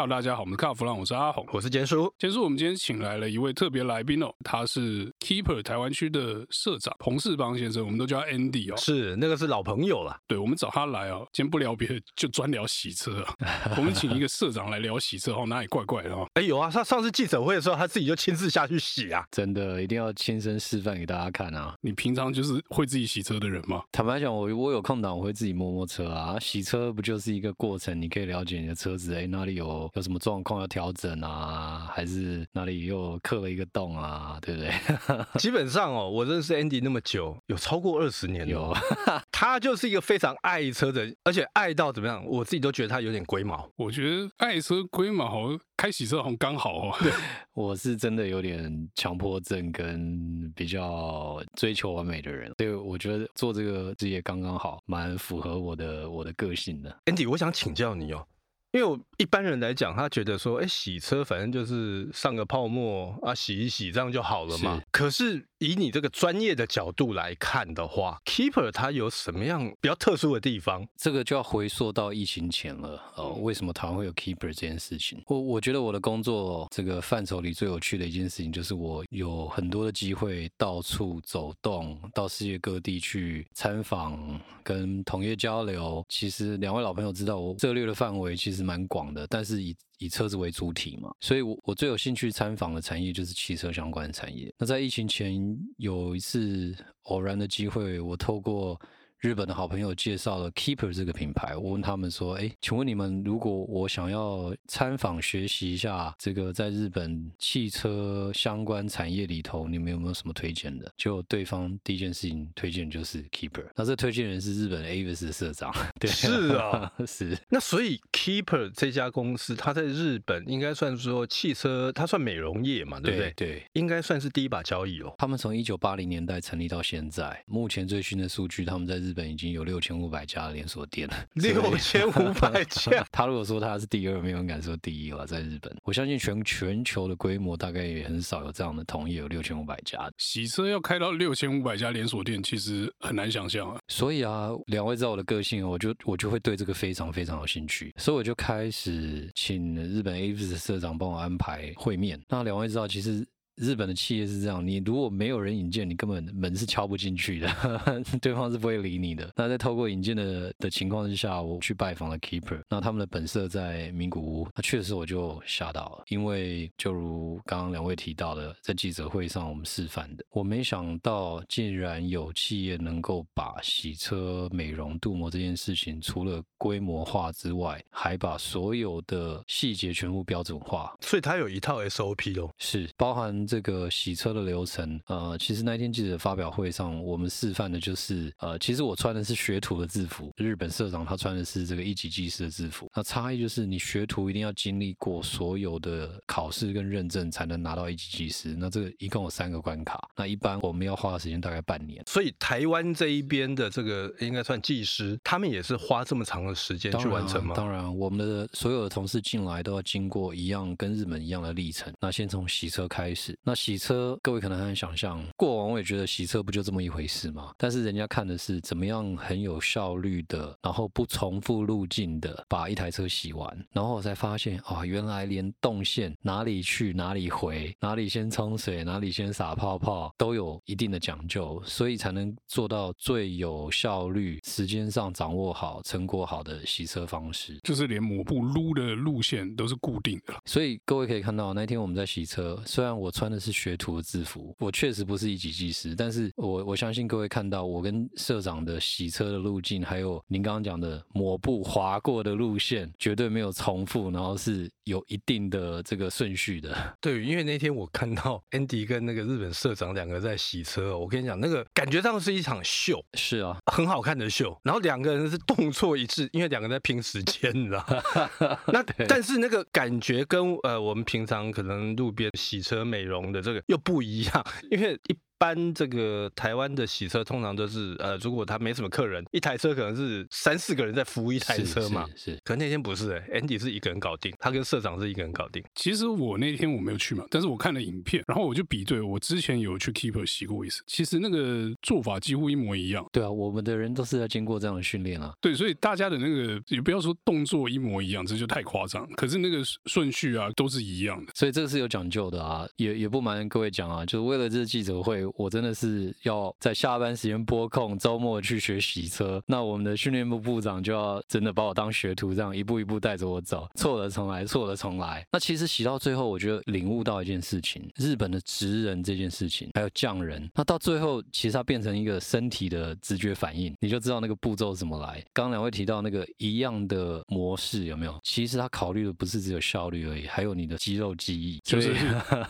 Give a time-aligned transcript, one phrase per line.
[0.00, 2.10] Hello，大家好，我们是卡弗朗，我是阿红，我是坚叔。
[2.18, 8.76] 坚叔，我们今天请来了一位特别来宾哦，他是 Keeper 台湾区的社长彭世邦先生，我们都叫他 Andy 哦。
[8.78, 10.18] 是，那个是老朋友了。
[10.26, 13.36] 对，我们找他来哦，今天不聊别的，就专聊洗车啊。
[13.76, 16.26] 我们请一个社长来聊洗车哦，哪里怪怪的哦？
[16.32, 21.74] 哎，有啊，他上次记者会的时候，他自己就亲自下去洗啊，真的一定要亲身示范给大家看啊。
[21.82, 23.82] 你平常就是会自己洗车的人吗？
[23.92, 26.38] 坦白讲，我我有空档我会自己摸摸车啊。
[26.40, 28.00] 洗车不就是一个过程？
[28.00, 31.88] 你可以了解你的车子，哎，哪里有有什么状况要调整啊？
[31.92, 34.38] 还是哪里又刻了一个洞啊？
[34.40, 34.72] 对不对？
[35.40, 38.52] 基本上哦，我认识 Andy 那么久，有超过二十年了。
[38.52, 38.74] 有，
[39.32, 42.24] 他就是一个非常爱车的，而且爱到怎么样？
[42.26, 43.68] 我自己都觉得他有点龟毛。
[43.76, 46.96] 我觉得爱车龟毛，开洗车好像刚好哦。
[47.00, 47.12] 对，
[47.54, 56.96] 我是真的有点强迫症，跟比较追求完美的人，所以我觉得做这个职业刚刚好，蛮符合我的我的个性的。
[57.06, 58.26] Andy，我想请教你哦。
[58.72, 64.76] 因为我一般人来讲，他觉得说，哎，洗车反正就是上个泡沫啊，洗一洗这样就好了嘛。
[64.78, 64.86] 是。
[64.92, 70.86] 可是以你这个专业的角度来看的话，Keeper 它有什么样比较特殊的地方？
[70.96, 72.98] 这个就要回溯到疫情前了。
[73.16, 75.22] 哦，为什么台湾会有 Keeper 这件事情？
[75.26, 86.02] 我我觉得我的工作这个范畴里最有趣的一件事情，就是我有很多的机会到处走动，到世界各地去参访，跟同业交流。
[86.08, 88.60] 其实两位老朋友知道，我涉猎的范围其实。
[88.70, 94.52] 蛮广的，但是以以车子为主体嘛，所以我我最有兴趣参访的产业就是汽车相关的产业。
[94.58, 95.32] 那在疫情前
[95.76, 98.80] 有一次偶然的机会，我透过。
[99.20, 115.70] 日本的好朋友介绍了 Keeper 这个品牌，我问他们说：“哎，请问你们如果我想要参访学习一下这个在日本汽车相关产业里头，你们有没有什么推荐的？”就对方第一件事情推荐就是 Keeper，那这推荐人是日本 Avis 的社长。
[116.00, 117.36] 对，是啊，是。
[117.50, 123.30] 那所以 Keeper 这家公司，它在日本应该算说汽车，它算美容业嘛，对不对？
[123.36, 125.14] 对，对，应该算是第一把交椅哦。
[125.18, 133.04] 他们从一九八零年代成立到现在，目前最新的数据，他们在日日本已经有六千五百家连锁店了， 六千五百家。
[133.10, 135.26] 他如果说他是第二，没有人敢说第一了。
[135.26, 140.08] 在日本，我相信全全球的规模大概也很少有这样的同业有六千五百家。
[140.16, 143.80] 洗车要开到六千五百家连锁店，其实很难想象啊。
[143.88, 152.20] 所以啊，两位知道我的个性，我就我就会对这个非常非常有兴趣，所以我就开始请日本 Avis 的社长帮我安排会面。
[152.28, 153.26] 那两位知道，其实。
[153.60, 157.48] 日本的企业是这样，你如果没有人引荐，你根本门是敲不进去的，
[158.22, 159.30] 对方是不会理你的。
[159.36, 183.46] 那在透过引荐的的情况之下，我去拜访了 Keeper，那他们的本社在名古屋，那确实我就吓到了，因为就如刚刚两位提到的，在记者会上我们示范的，我没想到竟然有企业能够把洗车、美容、镀膜这件事情，除了规模化之外，还把所有的细节全部标准化，所以它有一套 SOP 哦，是包含。
[183.50, 192.88] 这个洗车的流程，呃，其实那天记者发表会上，我们示范的就是，呃，其实我穿的是学徒的制服，日本社长他穿的是这个一级技师的制服。
[192.94, 198.54] 那差异就是，你学徒一定要经历过所有的考试跟认证，才能拿到一级技师。
[198.56, 202.00] 那这个一共有三个关卡，那一般我们要花的时间大概半年。
[202.06, 207.56] 所以台湾这一边的这个应该算技师，他们也是花这么长的时间去完成吗？
[207.56, 211.92] 当然，当然，我们的所有的同事进来都要经过一样跟日本一样的历程。
[212.00, 213.36] 那先从洗车开始。
[213.42, 217.52] 那洗车，各位可能很难想象，过往我也觉得洗车不就这么一回事吗？
[217.56, 237.58] 但是人家看的是怎么样很有效率的，然后不重复路径的把一台车洗完，然后我才发现啊、哦，原来连动线哪里去哪里回，哪里先冲水，哪里先撒泡泡，都有一定的讲究，所以才能做到最有效率、时间上掌握好、成果好的洗车方式。
[237.62, 240.34] 就是连抹布撸的路线都是固定的。
[240.44, 256.96] 所以各位可以看到，那天我们在洗车，虽然我穿的是学徒的制服，我确实不是一级技师，但是我我相信各位看到我跟社长的洗车的路径，还有您刚刚讲的抹布划过的路线，绝对没有重复，然后是有一定的这个顺序的。
[256.98, 264.58] 对，因为那天我看到 Andy 跟那个日本社长两个在洗车，我跟你讲，那个感觉上是一场秀，是啊，很好看的秀。
[264.64, 267.84] 然后两个人是动作一致，因为两个人在拼时间，你知道？
[268.72, 273.62] 那但是那个感觉跟呃我们平常可能路边洗车美容的这个。
[273.66, 282.04] 又不一样，因为一般这个台湾的洗车通常都是呃，如果他没什么客人，一台车可能是三四个人在服务一台车嘛。
[282.08, 282.40] 是，是，是。
[282.44, 285.64] 可那天不是、欸、，Andy 是一个人搞定，他跟社长是一个人搞定。
[285.74, 293.06] 其实我那天我没有去嘛，但是我看了影片，然后我就比对，我之前有去 Keeper 洗过一次，其实那个做法几乎一模一样。
[293.10, 295.32] 对啊，我们的人都是要经过这样的训练啊。
[295.40, 299.08] 对，所以大家的那个也不要说动作一模一样，这就太夸张。
[299.12, 302.68] 可是那个顺序啊都是一样的，所以这个是有讲究的啊。
[302.76, 309.42] 也也不瞒各位讲啊，就是为了这个记者会，我真的是要在下班时间拨空，周末去学洗车。
[309.46, 315.26] 那我们的训练部部长就要真的把我当学徒，这样一步一步带着我走，错了重来，错了重来。
[315.32, 320.48] 那其实洗到最后，我觉得领悟到一件事情：日本的职人这件事情，还有匠人。
[320.54, 325.24] 那到最后，其实它变成一个身体的直觉反应，你就知道那个步骤怎么来。
[325.32, 328.20] 刚刚两位提到那个一样的模式有没有？
[328.22, 331.94] 其实他考虑的不是只有效率而已，还有你的肌肉记忆，就是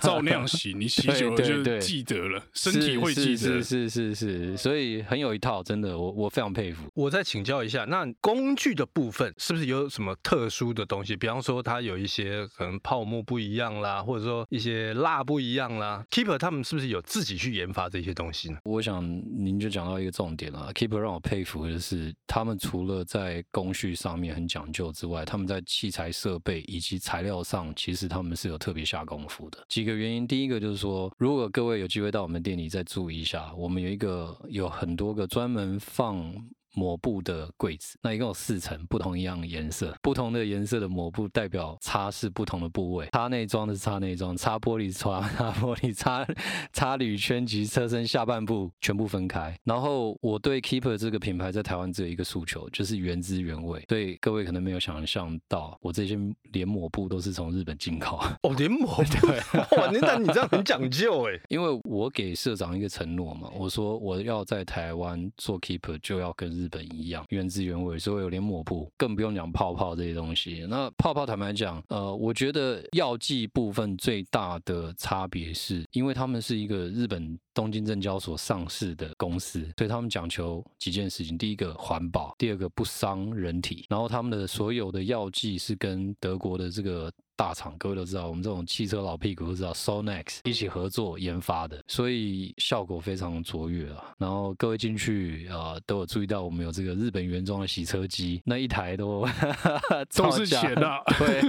[0.00, 2.42] 照那样洗，你洗久了就记得了，
[2.72, 3.37] 身体会记得。
[3.37, 6.84] 是是是是，是，所以很有一套，真的，我我非常佩服。
[6.94, 11.17] 我再请教一下，那工具的部分是不是有什么特殊的东西？
[11.17, 16.05] 比方说，它有一些可能泡沫不一样啦，或者说一些蜡不一样啦。
[16.11, 18.58] Keeper 他们是不是有自己去研发这些东西呢？
[18.64, 19.05] 我想
[19.37, 20.70] 您就讲到一个重点了。
[20.75, 29.58] Keeper 让我佩服的是，他们除了在工序上面很讲究之外，他们在器材设备以及材料上，其实他们是有特别下功夫的。
[29.69, 36.32] 几个原因，第一个就是说，如果各位有机会到我们店你再注意一下，我们有一个有很多个专门放。
[36.75, 46.26] 抹布的柜子，那一共有四层，不同一样的颜色，不同的颜色的抹布代表擦拭不同的部位，擦内装的是擦内装，擦玻璃擦 擦玻璃，擦
[46.72, 49.56] 擦铝圈及车身下半部全部分开。
[49.64, 53.84] 然后我对 Keeper 这个品牌在台湾只有一个诉求，就是原汁原味。
[53.88, 56.19] 所以各位可能没有想象到，我这些
[56.52, 58.19] 连抹布都是从日本进口。
[58.43, 59.38] 哦，连抹布， 对，
[59.78, 61.40] 哇，那你这样很讲究哎。
[61.49, 70.66] 因为我给社长一个承诺嘛，我说我要在台湾做 Keeper 就要跟日本一样原汁原味，所以有点抹布，更不用讲泡泡这些东西。
[70.68, 83.86] 那泡泡坦白讲，呃，我觉得药剂部分最大的差别是，因为他们是一个日本东京证交所上市的公司，所以他们讲求几件事情：第一个环保，第二个不伤人体。
[83.88, 87.10] 然后他们的所有的药剂是跟德国的这个。
[87.40, 94.14] 大厂，各位都知道，我们这种汽车老屁股都知道，Sonex 一起合作研发的，所以效果非常卓越啊。
[94.19, 99.26] 然后各位进去啊、呃，都有注意到我们有这个日本原装的洗车机，那一台都
[100.14, 101.02] 都是钱啊。
[101.19, 101.40] 对，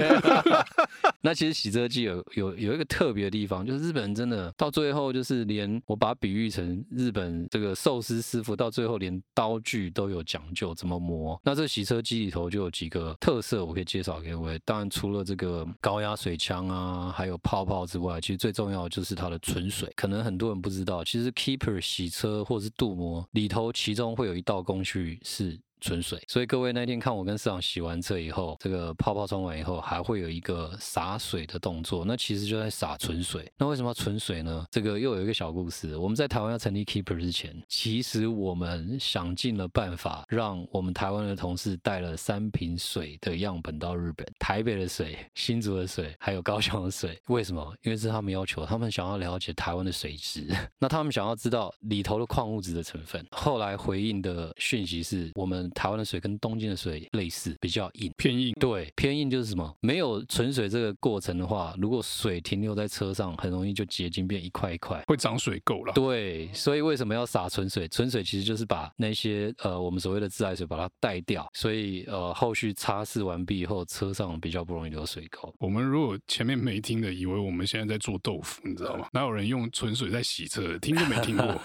[1.19, 11.37] 那其实洗车机有有有一个特别的地方，就是日本人真的到最后就是连我把它比喻成日本这个寿司师傅，到最后连刀具都有讲究怎么磨。
[11.43, 14.57] 那这洗车机里头就有几个特色，我可以介绍给各位。
[14.63, 15.67] 当然除了这个。
[15.81, 19.91] 高压水枪啊，还有泡泡之外，其实最重要的就是它的存水。
[19.95, 25.59] 可能很多人不知道，其实 Keeper 洗车或是镀膜里头，其中会有一道工序是。
[25.81, 33.51] 存水，所以各位那天看我跟市长洗完车以后，这个泡泡冲完以后，还会有一个洒水的动作，那其实就在洒存水。
[33.57, 34.63] 那为什么要存水呢？
[34.69, 35.97] 这个又有一个小故事。
[35.97, 47.19] 我们在台湾要成立 Keeper 之前，其实我们想尽了办法，让我们台湾的同事带了三瓶水的样本到日本，台北的水、新竹的水，还有高雄的水。
[47.27, 47.75] 为什么？
[47.81, 50.47] 因为是他们要求，他们想要了解台湾的水质，
[50.77, 53.25] 那他们想要知道里头的矿物质的成分。
[53.31, 55.70] 后来回应的讯息是我们。
[55.71, 58.53] 台湾的水跟东京的水类似，比较硬，偏硬。
[58.59, 59.75] 对，偏硬就是什么？
[59.81, 65.93] 没有存水这个过程的话，如果水停留在车上，很容易就结晶变一块一块，会长水垢了。
[65.93, 67.87] 对，所以为什么要洒存水？
[67.87, 75.51] 存水其实就是把那些呃我们所谓的自来水把它带掉，所以呃后续擦拭完毕以后，车上比较不容易留水垢。
[75.59, 79.07] 我们如果前面没听的，以为我们现在在做豆腐，你知道吗？
[79.13, 80.77] 哪有人用纯水在洗车？
[80.79, 81.61] 听都没听过。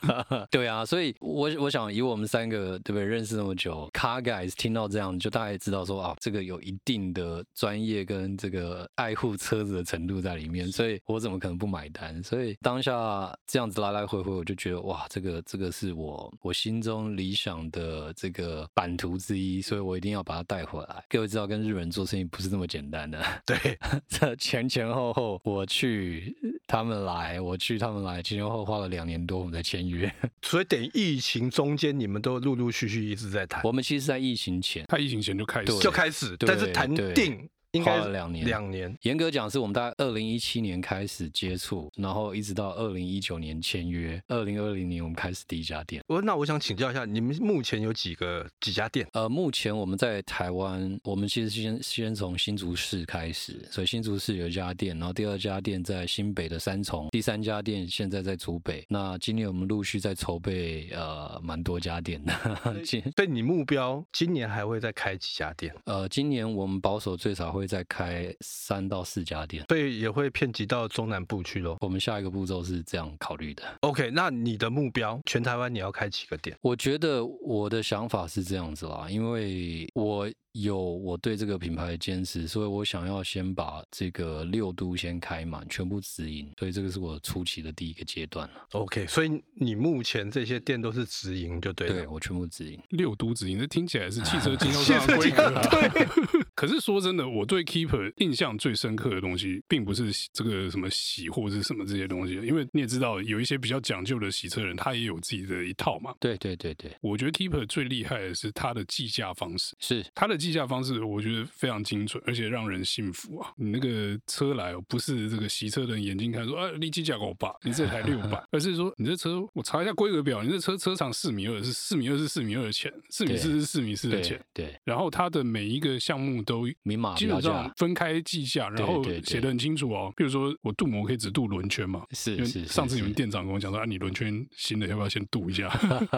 [0.50, 12.22] 对啊，所以我我想以我们三个对不对认识那么久，Car Guys 听到这样就大概知道说啊，这个有一定的专业跟这个爱护车子的程度在里面，所以我怎么可能不买单？
[12.22, 21.04] 所以当下这样子来来回回，我就觉得哇，这个这个是我我心中理想的这个版图之一，所以我一定要把它带回来。
[21.08, 23.22] 各位知道，跟日本人做生意不是这么简单的。
[23.46, 23.56] 对，
[24.08, 30.12] 这前前后后我去他们来，我去他们来，前前后后花了两年多，我们才签约。
[30.42, 33.60] 所以等于疫情中间，你们都陆陆续续一直在谈。
[33.64, 38.46] 我们其实，在疫情前，他疫情前就开始就开始，但是谈定应该花了两年。
[38.46, 46.02] 两年，严格讲是我们大概二零一七年开始接触，然后一直到二零一九年签约，二零二零年我们开始第一家店。
[46.06, 49.06] 我那我想请教一下，你们目前有几个几家店？
[49.12, 58.84] 呃，目前我们在台湾，我们其实先先从新竹市开始，所以新竹市有一家店，然后第二家店在新北的三重，第三家店现在在竹北。
[58.88, 62.32] 那今年我们陆续在筹备，呃，蛮多家店的。
[63.14, 65.72] 对，你目标今年还会再开几家店？
[65.84, 71.76] 呃，今年我们保守最少会再开三到四家店，所以也会遍及到中南部去咯。
[71.80, 73.62] 我们下一个步骤是这样考虑的。
[73.80, 76.56] OK，那你的目标，全台湾你要开几个店？
[76.60, 80.30] 我觉得我的想法是这样子啦，因为我。
[80.52, 88.54] 有我对这个品牌的坚持，所以我想要先把这个六都先开满，全部直营，所以这个是我初期的第一个阶段了。
[88.72, 91.94] OK，所以你目前这些店都是直营就对了。
[91.94, 95.50] 对，我全部直营，六都直营，这听起来是汽车经销商的 规格。
[95.70, 96.06] 对。
[96.60, 106.12] 可是说真的，我对 Keeper 印象最深刻的东西，并不是这个什么洗或者是什么这些东西，因为你也知道，有一些比较讲究的洗车人，他也有自己的一套嘛。
[106.20, 110.39] 对对对对，我觉得 Keeper 最厉害的是他的计价方式，是他的。
[110.40, 113.52] 计价方式我觉得非常精准，而且让人信服啊！
[113.56, 124.74] 你那个车来哦，不是这个洗车的人眼睛看说啊，你计价给我爸，你这台六百， 而是说你这车我查一下规格表，你这车车长四米二是四米二是四米二的钱，四米四是四米四的钱，对。
[124.84, 130.12] 然后它的每一个项目都明码基本上分开计价，然后写得很清楚哦。
[130.16, 132.64] 比如说我镀膜可以只镀轮圈嘛，是是。
[132.64, 135.68] 上次你们店长跟我讲说啊，你轮圈新的要不要先镀一下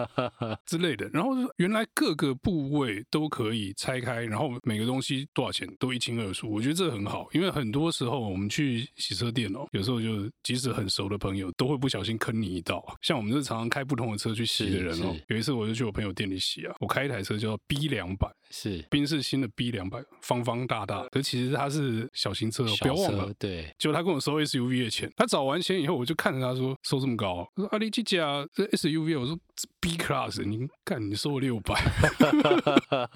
[0.65, 1.09] 之类的。
[1.09, 12.83] 然后原来各个部位都可以拆开，然后每个东西多少钱都一清二楚，我觉得这很好，因为很多时候我们去洗车店哦，有时候就即使很熟的朋友都会不小心坑你一道。
[13.01, 23.73] 像我们这常常开不同的车去洗的人哦，有一次我就去我朋友店里洗啊，我开一台车叫 B 两百，是宾士新的 B 两百，方方大大，可其实它是小型车，不要忘了，对。
[23.79, 29.35] 结果他跟我收 SUV 的钱，他找完钱以后，我就看着他说收这么高，我说阿里吉加这 SUV，我说
[29.79, 31.81] B class，你看你收我六百，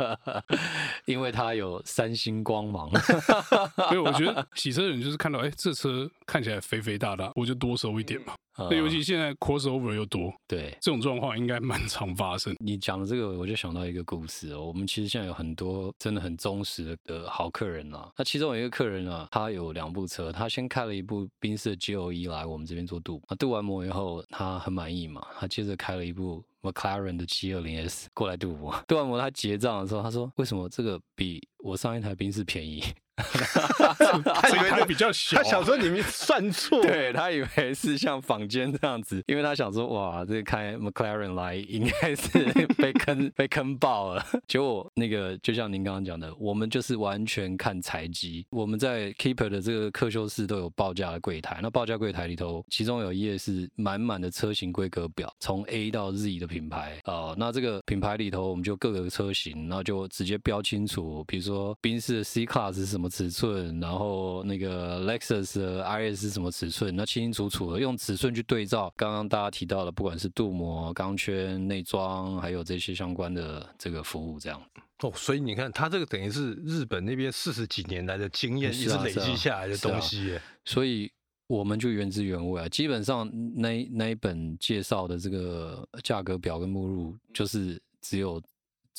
[1.05, 1.67] 因为他有。
[1.67, 2.89] 有三星光芒，
[3.89, 8.33] 所以我觉得洗车人就是看到，哎、欸，这车看起来肥肥大大，我就多收一点嘛。
[8.57, 12.55] 那、嗯、尤其现在 crossover 又多，对这种状况应该蛮常发生。
[12.59, 14.65] 你讲的这个，我就想到一个故事哦。
[14.65, 18.11] 我们其实现在有很多真的很忠实的好客人啊。
[18.17, 26.43] 那其中有一个客人啊，他有两部车，他先开了一部宾士 GLE 来我们这边做镀，那镀完膜以后，他很满意嘛，他接着开了一部。
[26.63, 32.83] McLaren 的 720S 过来镀膜，镀完膜他结账的时候，他说：“为什么这个比我上一台宾士便宜？”
[33.17, 42.29] 他以为他比较小，他想说你们算错，对，他以为是像坊间这样子，因为他想说哇，这个开 McLaren 来应该是
[42.77, 44.23] 被坑 被坑爆了。
[44.47, 48.45] 结果那个就像您刚刚讲的，我们就是完全看材积。
[48.51, 57.35] 我们在 Keeper 的这个客修室都有报价的柜台，那报价柜台里头，其中有一页是满满的车型规格表，从 A 到 Z 的品牌哦、呃。
[57.37, 63.06] 那这个品牌里头，我们就各个车型，然后就直接标清楚，比如说宾士的 C Class 是什么。
[63.09, 66.95] 尺寸，然后那个 Lexus 的 IS 是什么尺寸？
[66.95, 68.93] 那清清楚楚的用尺寸去对照。
[68.95, 74.61] 刚刚大家提到的，不管是镀膜、钢圈、内装，还有这些相关的这个服务，这样。
[74.99, 80.33] 哦，所以你看，它这个等于是日本那边四十几年来的经验，一直累积下来的东西。
[80.33, 81.11] 啊啊啊、所以
[81.47, 88.41] 我们就原汁原味啊，基本上那那一本介绍的这个价格表跟目录，就是只有。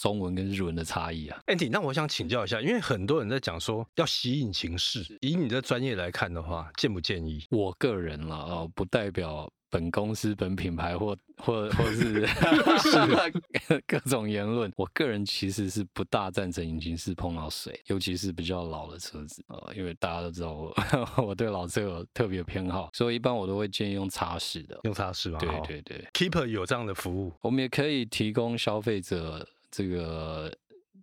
[0.01, 7.45] 中文跟日文的差异啊，Andy，那我想请教一下，因为很多人在讲说要洗引擎室，以你的专业来看的话，建不建议？
[7.51, 12.25] 我个人啦，哦，不代表本公司、本品牌或或或是
[12.79, 14.73] 是各种言论。
[14.77, 20.75] 我个人其实是不大赞成引擎室碰到水，尤其是比较老的车子啊，因为大家都知道我
[21.27, 25.39] 我对老车有特别偏好，所以一般我都会建议用擦拭的，用擦拭嘛。
[25.41, 29.47] 对对对，Keeper 有这样的服务，我们也可以提供消费者。
[29.71, 30.53] 这个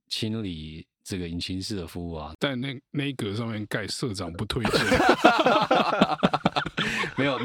[0.08, 4.72] 清理这个引擎室的服务啊，但那那一格上面盖社长不推荐。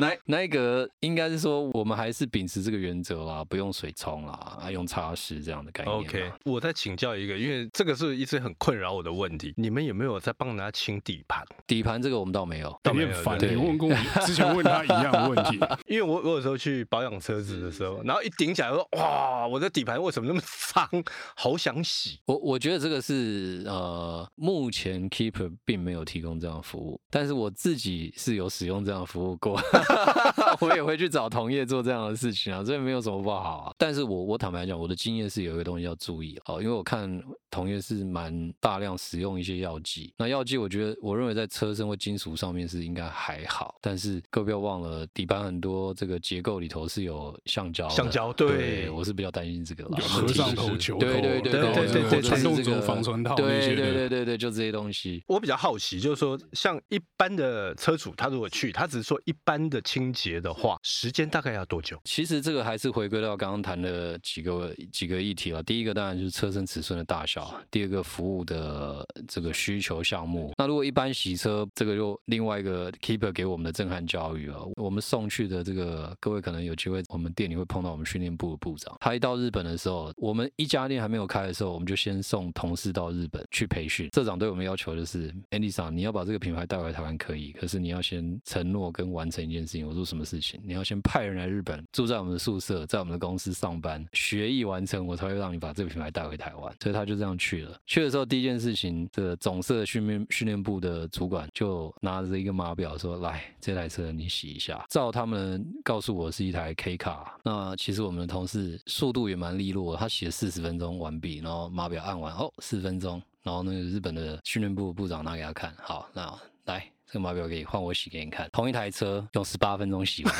[0.01, 5.97] 那那一个应该是说，我们还是秉持这个原则啦，不用水冲啦，啊，用擦拭这样的概念。
[5.97, 11.45] OK，我再请教一个，因为这个是一直很困扰我的问题，你们有没有在帮人家清底盘？
[11.67, 13.11] 底盘这个我们倒没有，倒没有。
[13.23, 20.41] 烦，你问过我之前问他一样的问题， 因为我我有时候去保养车子的时候，然后一顶起来说，哇，我的底盘为什么那么
[20.73, 20.89] 脏，
[21.35, 22.21] 好想洗。
[22.27, 29.37] 我我觉得这个是呃，目前 Keeper 并没有提供这样的服务，但是我自己是有使用这样的服务。
[29.41, 29.59] 过，
[30.61, 33.75] 我也会去找同业做这样的事情啊，这没有什么不好啊。
[33.79, 55.23] 但是我我坦白讲，我的经验是有一个东西要注意哦，因为我看同业是蛮大量使用一些药剂，那药剂我觉得我认为在车身或金属上面是应该还好，但是各位不要忘了底盘很多这个结构里头是有橡胶，橡胶对，对，我是比较担心这个有合上头球，对对对对对对，传动轴防尘套，对对对对对，就这些东西。
[55.27, 62.01] 我比较好奇，就是说像一般的车主，他如果去，他只是说一般的清洁的话，时间大概要多久？
[62.05, 65.63] 其实这个还是回归到刚刚谈的几个几个议题了。
[65.63, 70.53] 第一个当然就是车身尺寸的大小，第二个服务的这个需求项目。
[70.59, 78.97] 那如果一般洗车，这个又另外一个 Keeper 给我们的震撼教育啊，我们送去的这个各位可能有机会，我们店里会碰到我们训练部的部长。
[79.01, 84.11] 他一到日本的时候，我们一家店还没有开的时候，我们就先送同事到日本去培训。
[84.15, 89.87] 社长对我们要求就是，Andy 桑，你要把这个品牌带回台湾可以，可是你要先承诺跟完成一件件事情。
[89.87, 90.61] 我说什么事情？
[90.65, 96.75] 你要先派人来日本，住在我们的宿舍，在我们的公司上班，学艺完成，我才会让你把这个品牌带回台湾。
[96.81, 97.79] 所以他就这样去了。
[97.87, 107.39] 去的时候第一件事情，这个总社训练训练部的主管就拿着一个码表说：“来，这台车你洗一下。”照他们告诉我是一台 K 卡。
[107.45, 116.33] 那其实我们的同事速度也蛮利落，他洗了四十分钟完毕，然后码表按完，哦，四分钟，然后那个日本的训练部部长拿给他看，好，那
[116.65, 116.91] 来。
[117.11, 120.35] 这个码表可以换我洗给你看，同一台车用十八分钟洗完，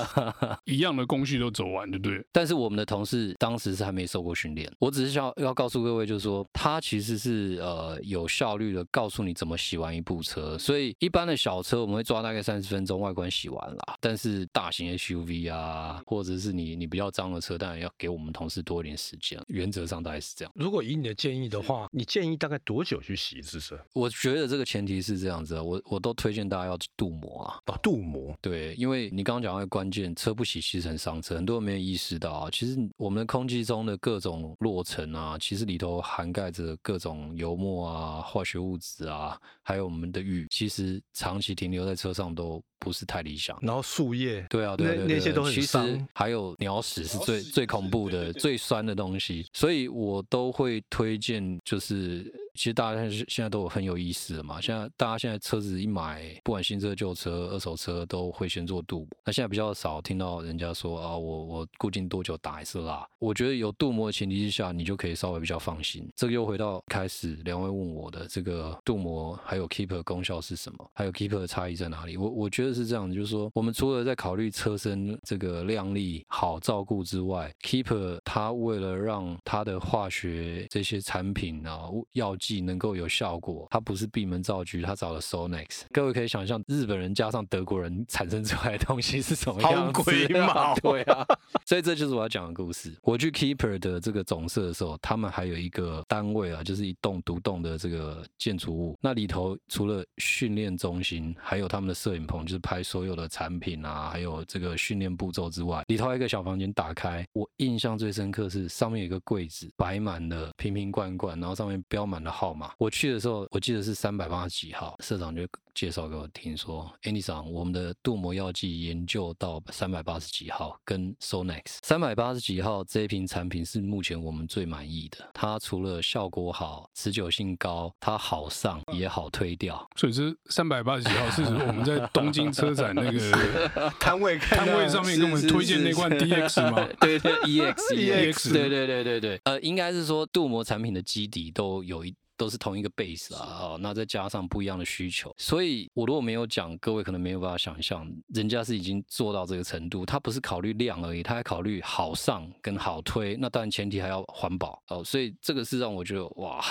[0.64, 2.24] 一样的工序都走完，对不对？
[2.32, 10.56] 但是我们的同事当时是还没受过训练，我只是想要告诉各位，就是说他其实是呃有效率的告诉你怎么洗完一部车。
[10.56, 19.38] 所以一般的小车我们会抓大概三十分钟外观洗完啦，但是大型 SUV 啊，或者是你你比较脏的车，当然要给我们同事多一点时间。
[19.48, 20.52] 原则上大概是这样。
[20.54, 23.78] 如果以你的建议的话，你建议大概多久去洗一次车？
[23.92, 26.00] 我觉得这个前提是这样子，我我。
[26.06, 27.58] 都推荐大家要镀膜啊！
[27.64, 32.48] 啊，镀膜，对，因为你刚刚讲到一个关键，车不洗其实很伤车，很多人没有意识到啊。
[32.52, 43.58] 其实我们的空气中的各种落尘啊，其实里头涵盖着各种油墨啊、化学物质啊，还有我们的雨，其实长期停留在车上都不是太理想。
[43.60, 45.84] 然后树叶，对啊，对，对，对，对，那些都很脏。
[45.84, 52.32] 其实还有鸟屎是最最恐怖的、最酸的东西，所以我都会推荐就是。
[52.56, 54.60] 其实大家现在现在都有很有意识了嘛。
[54.60, 59.08] 现在大家现在车子一买，不管新车旧车、二手车，都会先做镀膜。
[59.24, 63.06] 那现在比较少听到人家说啊，我我固定多久打一次蜡。
[63.18, 66.10] 我觉得有镀膜的前提之下，你就可以稍微比较放心。
[66.16, 72.16] 这个又回到开始两位问我的这个镀膜还有 Keeper 功效是什么，还有 Keeper 的差异在哪里？
[72.16, 85.82] 我我觉得是这样，就是说我们除了在考虑车身这个亮丽好照顾之外，Keeper 它为了让它的化学这些产品啊药剂能够有效果，它不是闭门造车，它找了 Sonex。
[85.90, 90.74] 各位可以想象，日本人加上德国人产生出来的东西是什么样子啊？
[90.80, 91.26] 对啊，
[91.64, 92.94] 所以这就是我要讲的故事。
[93.02, 98.96] 我去 Keeper 的这个总社的时候，他们还有一个单位啊，就是一栋独栋的这个建筑物。
[99.00, 112.72] 那里头除了训练中心，还有他们的摄影棚，就是拍所有的产品啊，还有这个训练步骤之外，里头还有一个小房间，打开我印象最深刻是上面有一个柜子，摆满了瓶瓶罐罐，然后上面标满了号码。
[112.78, 115.46] 我去的时候，我记得是三百八十几号，社长就。
[115.76, 125.18] 介绍给我听说，Andy 桑，我们的镀膜药剂研究到三百八十几号，跟 Sonex 三百八十几号这一瓶产品是目前我们最满意的。
[125.34, 129.86] 它除了效果好、持久性高，它好上也好推掉。
[129.96, 136.88] 所以这三百八十几号是我们在 东京车展那个 摊位摊位上面给我们推荐那罐 DX 吗？
[136.98, 142.14] 对对，EX EX，对对对对对，呃，应该是说镀膜产品的基底都有一。
[142.36, 156.62] 都是同一个 base 啊，哦，那再加上不一样的需求，所以我如果没有讲，各位可能没有办法想象，人家是已经做到这个程度，他不是考虑量而已，他还考虑好上跟好推，那当然前提还要环保哦，所以这个是让我觉得哇，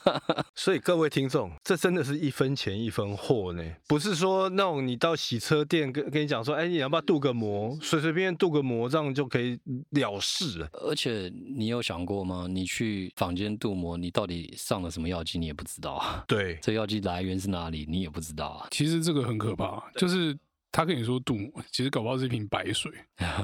[0.54, 9.58] 所以各位听众，这真的是一分钱一分货呢，不是说那种你到洗车店跟跟你讲说，哎，你要不要镀个膜，随随便便镀个膜这样就可以
[9.90, 12.46] 了事，而且你有想过吗？
[12.50, 15.07] 你去坊间镀膜，你到底上了什么？
[15.08, 16.24] 药剂你也不知道啊？
[16.28, 17.84] 对，这药剂来源是哪里？
[17.88, 18.68] 你也不知道啊。
[18.70, 20.36] 其实这个很可怕，就是
[20.70, 22.92] 他跟你说镀膜，其实搞不好是一瓶白水。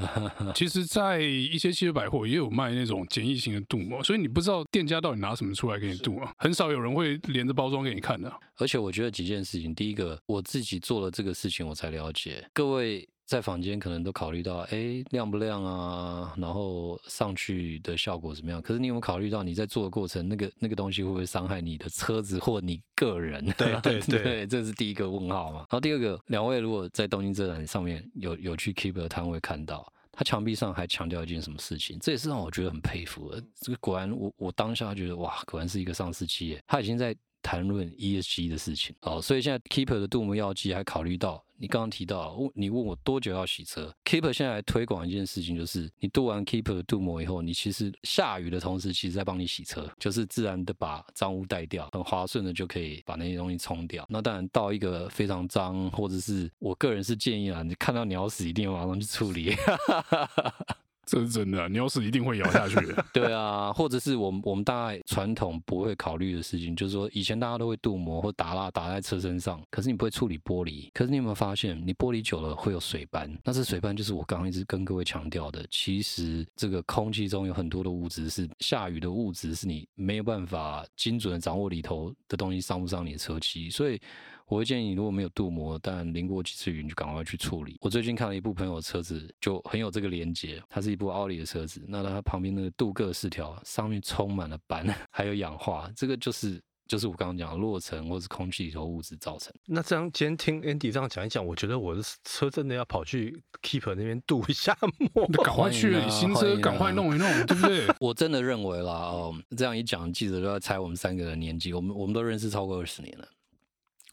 [0.55, 6.33] 其实，在一些汽车百货也有卖那种简易型的镀膜，所以你不知道店家到底拿什么出来给你镀啊。
[6.39, 8.33] 很少有人会连着包装给你看的。
[8.59, 12.47] 而且我觉得几件事情，第一个，我自己做了这个事情，我才了解。
[12.53, 16.35] 各位在房间可能都考虑到，哎，亮不亮啊？
[16.37, 18.61] 然后上去的效果怎么样？
[18.61, 23.45] 可是你有没有考虑到你在做的过程，那个那个东西会不会伤害你的车子或你个人？
[23.57, 25.59] 对对对，对，这是第一个问号嘛。
[25.61, 31.99] 然后第二个，两位如果在东京车展上面有有去 Keep 的摊位看到，他墙壁上还强调一件什么事情？
[32.01, 33.43] 这也是让我觉得很佩服的。
[33.61, 37.17] 这个果然我，我我当下觉得哇，果然是一个上市企业，他已经在。
[37.45, 54.07] 谈论 ESG 的事情，好，所以现在 Keeper 的镀膜药剂还考虑到你刚刚提到，你问我多久要洗车？Keeper 现在来推广一件事情，就是你镀完 Keeper 的镀膜以后，你其实下雨的同时，其实在帮你洗车，就是自然的把脏污带掉，很滑顺的就可以把那些东西冲掉。
[54.09, 59.55] 那当然到一个非常脏，或者是我个人是建议啊，你看到鸟屎一定要马上去处理。
[61.07, 62.77] 这是真的啊，鸟屎一定会咬下去。
[63.13, 70.89] 对啊，或者是我们我们大概传统不会考虑的事情，就是说以前大家都会镀膜或打蜡打在车身上，可是你不会处理玻璃。
[70.93, 73.31] 可是你有没有发现，你玻璃久了会有水斑？
[73.45, 84.01] 那这水斑就是我刚刚一直跟各位强调的，其实这个空气中有很多的物质是下雨的物质，是你没有办法精准的掌握里头的东西伤不伤你的车漆，所以。
[84.47, 87.79] 我会建议你，如果没有镀膜，但淋过几次雨，你就赶快去处理。
[87.81, 90.63] 我最近看了一部朋友的车子，就很有这个连接。
[90.69, 99.51] 它是一部奥利的车子，那它旁边那个镀铬饰条上面充满了斑， 还有氧化，这个就是就是我刚刚讲的落尘或是空气里头物质造成。
[99.65, 104.77] 那这样今天听 Andy 这样讲一讲，我觉得我的车真的要跑去 Keep 那边镀一下
[105.15, 107.87] 膜，赶快去，你新车赶快弄一弄，对不对？
[107.99, 113.27] 我真的认为啦，哦，这样一讲，记者就要猜我们三个的年纪，我们我们都认识超过二十年了。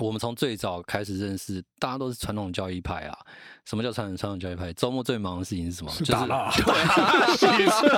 [0.02, 3.18] 我们从最早开始认识，大家都是传统交易派啊。
[3.64, 4.74] 什么叫传统传统交易派？
[4.74, 5.92] 周末最忙的事情是什么？
[5.92, 6.52] 是打蜡。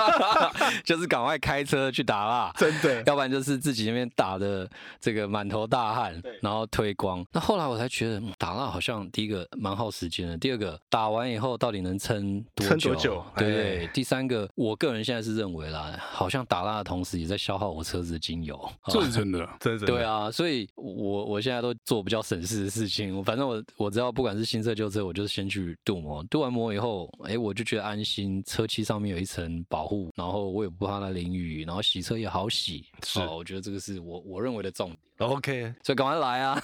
[0.83, 3.01] 就是赶快开车去打蜡，真的。
[3.05, 7.25] 要不然就是自己那边打的这个满头大汗，然后推光。
[7.31, 12.69] 那后来我才觉得，打蜡好像第一个蛮耗时间的，第二个打完以后到底能撑多久？
[12.69, 13.25] 撑多久？
[13.37, 13.89] 对对。
[13.93, 18.59] 第三个，我个人现在是认为啦，好像打蜡的同时也在消耗我车子的精油。
[18.87, 19.87] 这是真的，真的。
[19.87, 21.73] 对啊，所以我我现在都。
[21.93, 35.29] 做比较省事的事情，我反正我我知道，不管是新车旧车，我就是先去镀膜，镀完膜以后，哎、欸，我就觉得安心，车漆上面有一层保护，然后我也不怕它淋雨，然后洗车也好洗，是，我觉得这个是我我认为的重点。
[35.29, 36.59] OK，所以赶快来啊，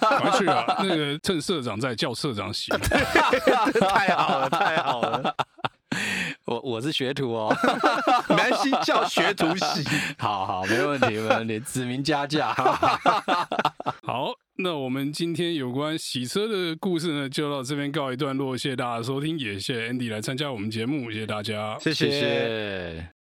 [0.00, 0.64] 赶快去啊！
[0.78, 2.70] 那个趁社长在，叫社长洗，
[3.90, 5.34] 太好了，太好了。
[6.46, 7.52] 我我是学徒哦，
[8.30, 9.84] 没关系，叫学徒洗，
[10.18, 12.54] 好好，没问题，没问题，指名加价。
[14.04, 14.30] 好，
[14.60, 18.56] 那我们今天有关洗车的故事呢，就到这边告一段落。
[18.56, 22.10] 谢谢大家收听，也谢谢 Andy 来参加我们节目，谢谢大家，谢谢。
[22.10, 23.17] 谢谢。